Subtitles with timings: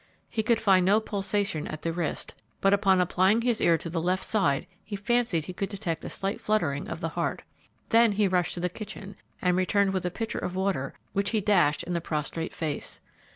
[0.31, 4.01] He could find no pulsation at the wrist, but upon applying his ear to the
[4.01, 7.43] left side he fancied he could detect a slight fluttering of the heart.
[7.89, 11.39] Then he rushed to the kitchen, and returned with a pitcher of water, which he
[11.39, 12.99] dashed in the prostrate face.